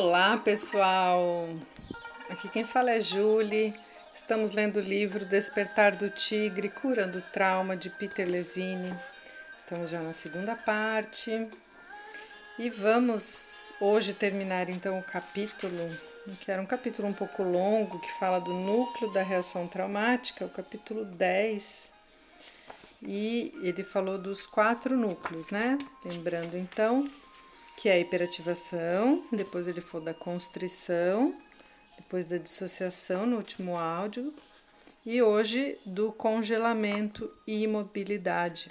[0.00, 1.48] Olá, pessoal!
[2.30, 3.74] Aqui quem fala é Julie.
[4.14, 8.94] Estamos lendo o livro Despertar do Tigre, Curando o Trauma, de Peter Levine.
[9.58, 11.50] Estamos já na segunda parte.
[12.60, 15.90] E vamos hoje terminar então o capítulo,
[16.42, 20.48] que era um capítulo um pouco longo, que fala do núcleo da reação traumática, o
[20.48, 21.92] capítulo 10.
[23.02, 25.76] E ele falou dos quatro núcleos, né?
[26.04, 27.04] Lembrando então
[27.78, 31.32] que é a hiperativação, depois ele falou da constrição,
[31.96, 34.34] depois da dissociação no último áudio,
[35.06, 38.68] e hoje do congelamento e imobilidade.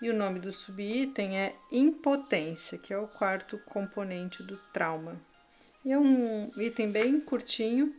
[0.00, 5.20] E o nome do subitem é impotência, que é o quarto componente do trauma.
[5.84, 7.92] E é um item bem curtinho,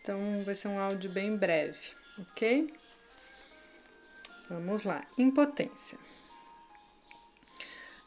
[0.00, 2.72] então vai ser um áudio bem breve, ok?
[4.48, 5.04] Vamos lá.
[5.18, 5.98] Impotência.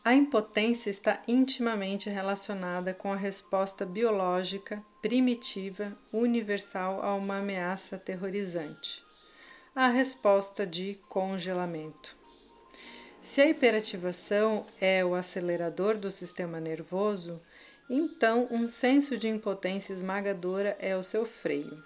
[0.08, 9.04] A impotência está intimamente relacionada com a resposta biológica, primitiva, universal a uma ameaça aterrorizante.
[9.76, 12.16] A resposta de congelamento.
[13.22, 17.42] Se a hiperativação é o acelerador do sistema nervoso,
[17.90, 21.84] então um senso de impotência esmagadora é o seu freio.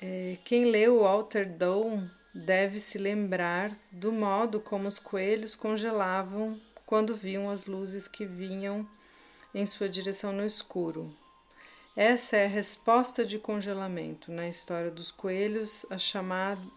[0.00, 7.14] É, quem leu Walter Down deve se lembrar do modo como os coelhos congelavam quando
[7.14, 8.84] viam as luzes que vinham
[9.54, 11.14] em sua direção no escuro.
[11.96, 14.32] Essa é a resposta de congelamento.
[14.32, 16.68] Na história dos coelhos, a, chamado,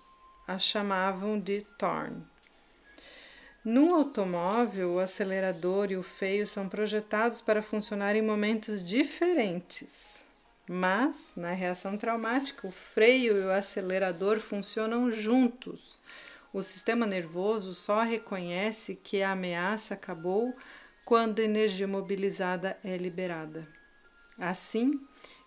[0.47, 2.23] a chamavam de Thorn.
[3.65, 10.26] No automóvel, o acelerador e o freio são projetados para funcionar em momentos diferentes.
[10.69, 15.97] Mas, na reação traumática, o freio e o acelerador funcionam juntos.
[16.53, 20.53] O sistema nervoso só reconhece que a ameaça acabou
[21.05, 23.65] quando a energia mobilizada é liberada.
[24.37, 24.99] Assim,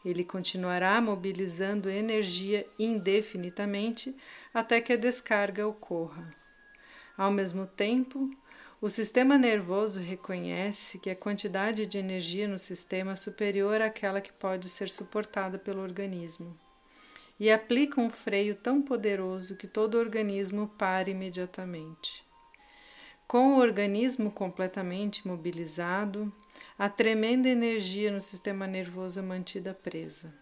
[0.04, 4.16] ele continuará mobilizando energia indefinidamente
[4.54, 6.30] até que a descarga ocorra.
[7.16, 8.18] Ao mesmo tempo,
[8.82, 14.32] o sistema nervoso reconhece que a quantidade de energia no sistema é superior àquela que
[14.32, 16.58] pode ser suportada pelo organismo
[17.38, 22.24] e aplica um freio tão poderoso que todo o organismo para imediatamente.
[23.28, 26.32] Com o organismo completamente mobilizado,
[26.78, 30.32] a tremenda energia no sistema nervoso é mantida presa.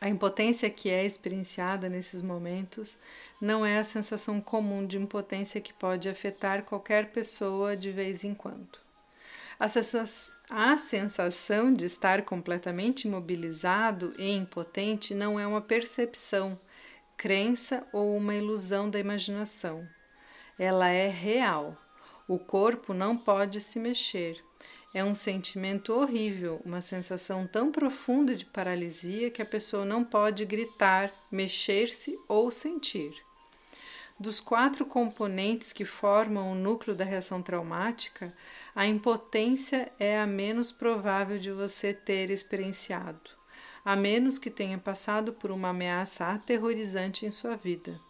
[0.00, 2.98] A impotência que é experienciada nesses momentos
[3.40, 8.34] não é a sensação comum de impotência que pode afetar qualquer pessoa de vez em
[8.34, 8.78] quando.
[9.58, 16.60] A sensação de estar completamente imobilizado e impotente não é uma percepção,
[17.16, 19.88] crença ou uma ilusão da imaginação.
[20.58, 21.74] Ela é real.
[22.28, 24.38] O corpo não pode se mexer,
[24.96, 30.42] é um sentimento horrível, uma sensação tão profunda de paralisia que a pessoa não pode
[30.46, 33.12] gritar, mexer-se ou sentir.
[34.18, 38.32] Dos quatro componentes que formam o núcleo da reação traumática,
[38.74, 43.20] a impotência é a menos provável de você ter experienciado,
[43.84, 48.00] a menos que tenha passado por uma ameaça aterrorizante em sua vida.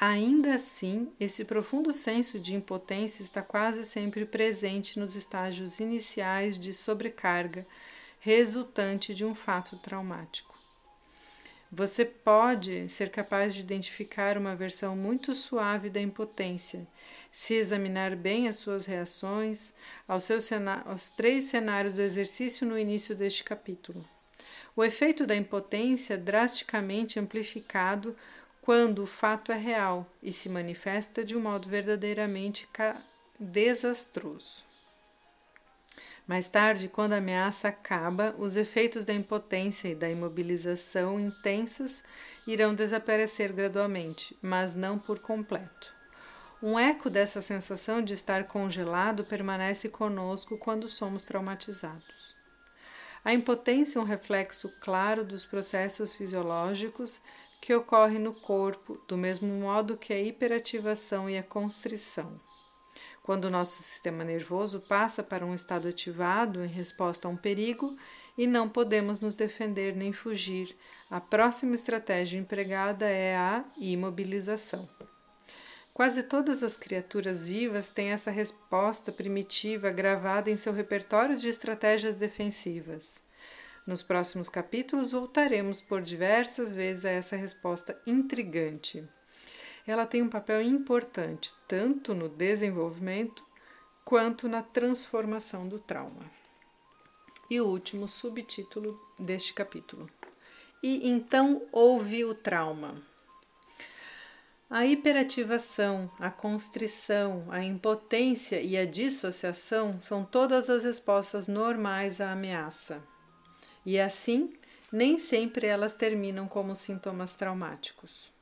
[0.00, 6.74] Ainda assim, esse profundo senso de impotência está quase sempre presente nos estágios iniciais de
[6.74, 7.64] sobrecarga
[8.20, 10.54] resultante de um fato traumático.
[11.70, 16.86] Você pode ser capaz de identificar uma versão muito suave da impotência,
[17.32, 19.74] se examinar bem as suas reações
[20.06, 20.48] aos, seus
[20.86, 24.04] aos três cenários do exercício no início deste capítulo.
[24.76, 28.16] O efeito da impotência drasticamente amplificado
[28.64, 32.66] quando o fato é real e se manifesta de um modo verdadeiramente
[33.38, 34.64] desastroso.
[36.26, 42.02] Mais tarde, quando a ameaça acaba, os efeitos da impotência e da imobilização intensas
[42.46, 45.92] irão desaparecer gradualmente, mas não por completo.
[46.62, 52.34] Um eco dessa sensação de estar congelado permanece conosco quando somos traumatizados.
[53.22, 57.20] A impotência é um reflexo claro dos processos fisiológicos
[57.64, 62.38] que ocorre no corpo, do mesmo modo que a hiperativação e a constrição.
[63.22, 67.96] Quando o nosso sistema nervoso passa para um estado ativado em resposta a um perigo
[68.36, 70.76] e não podemos nos defender nem fugir,
[71.10, 74.86] a próxima estratégia empregada é a imobilização.
[75.94, 82.12] Quase todas as criaturas vivas têm essa resposta primitiva gravada em seu repertório de estratégias
[82.12, 83.22] defensivas.
[83.86, 89.06] Nos próximos capítulos voltaremos por diversas vezes a essa resposta intrigante.
[89.86, 93.42] Ela tem um papel importante tanto no desenvolvimento
[94.02, 96.24] quanto na transformação do trauma.
[97.50, 100.08] E o último subtítulo deste capítulo.
[100.82, 102.94] E então houve o trauma.
[104.70, 112.32] A hiperativação, a constrição, a impotência e a dissociação são todas as respostas normais à
[112.32, 113.13] ameaça.
[113.84, 114.52] E assim,
[114.90, 118.32] nem sempre elas terminam como sintomas traumáticos.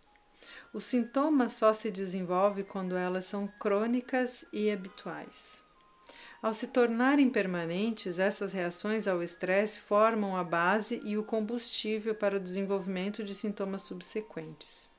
[0.72, 5.62] O sintoma só se desenvolve quando elas são crônicas e habituais.
[6.42, 12.36] Ao se tornarem permanentes, essas reações ao estresse formam a base e o combustível para
[12.36, 14.91] o desenvolvimento de sintomas subsequentes.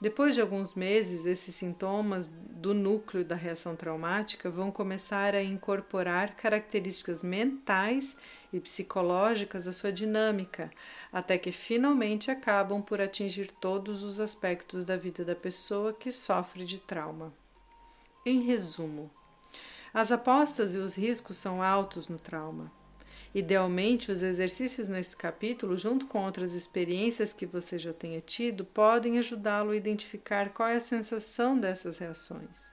[0.00, 6.34] Depois de alguns meses, esses sintomas do núcleo da reação traumática vão começar a incorporar
[6.34, 8.16] características mentais
[8.50, 10.70] e psicológicas à sua dinâmica,
[11.12, 16.64] até que finalmente acabam por atingir todos os aspectos da vida da pessoa que sofre
[16.64, 17.32] de trauma.
[18.24, 19.10] Em resumo,
[19.92, 22.72] as apostas e os riscos são altos no trauma.
[23.32, 29.18] Idealmente, os exercícios nesse capítulo, junto com outras experiências que você já tenha tido, podem
[29.20, 32.72] ajudá-lo a identificar qual é a sensação dessas reações.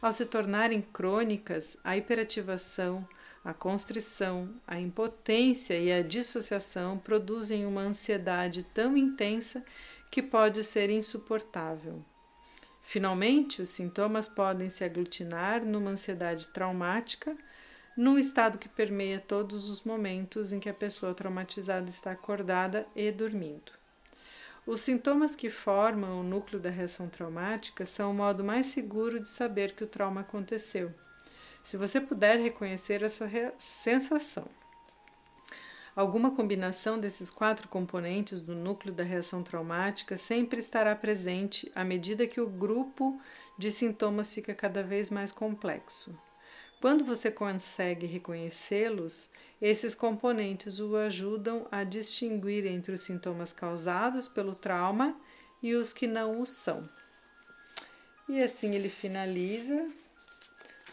[0.00, 3.04] Ao se tornarem crônicas, a hiperativação,
[3.44, 9.64] a constrição, a impotência e a dissociação produzem uma ansiedade tão intensa
[10.08, 12.04] que pode ser insuportável.
[12.84, 17.36] Finalmente, os sintomas podem se aglutinar numa ansiedade traumática
[17.96, 23.10] num estado que permeia todos os momentos em que a pessoa traumatizada está acordada e
[23.10, 23.72] dormindo.
[24.66, 29.28] Os sintomas que formam o núcleo da reação traumática são o modo mais seguro de
[29.28, 30.94] saber que o trauma aconteceu.
[31.62, 33.28] Se você puder reconhecer essa
[33.58, 34.46] sensação.
[35.96, 42.26] Alguma combinação desses quatro componentes do núcleo da reação traumática sempre estará presente à medida
[42.26, 43.20] que o grupo
[43.58, 46.16] de sintomas fica cada vez mais complexo.
[46.80, 49.28] Quando você consegue reconhecê-los,
[49.60, 55.14] esses componentes o ajudam a distinguir entre os sintomas causados pelo trauma
[55.62, 56.88] e os que não o são.
[58.26, 59.90] E assim ele finaliza,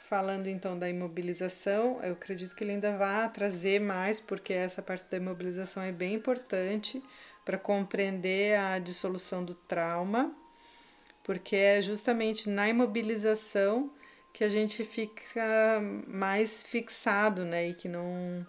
[0.09, 2.01] falando então da imobilização.
[2.03, 6.15] Eu acredito que ele ainda vai trazer mais, porque essa parte da imobilização é bem
[6.15, 7.01] importante
[7.45, 10.35] para compreender a dissolução do trauma,
[11.23, 13.89] porque é justamente na imobilização
[14.37, 18.45] que a gente fica mais fixado, né, e que não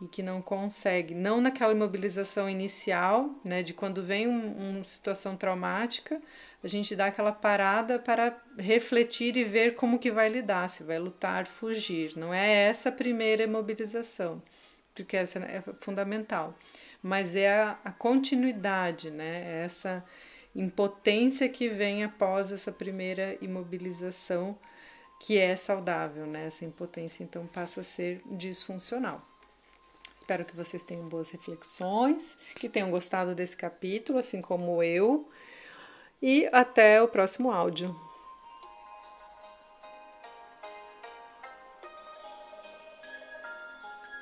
[0.00, 5.36] e que não consegue, não naquela imobilização inicial, né, de quando vem um, uma situação
[5.36, 6.20] traumática,
[6.62, 10.98] a gente dá aquela parada para refletir e ver como que vai lidar, se vai
[11.00, 12.16] lutar, fugir.
[12.16, 14.40] Não é essa a primeira imobilização,
[14.94, 16.56] porque essa é fundamental,
[17.02, 20.04] mas é a, a continuidade, né, é essa
[20.54, 24.56] impotência que vem após essa primeira imobilização
[25.24, 26.48] que é saudável, né?
[26.48, 29.22] Essa impotência então passa a ser disfuncional.
[30.14, 35.26] Espero que vocês tenham boas reflexões, que tenham gostado desse capítulo, assim como eu.
[36.20, 37.94] E até o próximo áudio.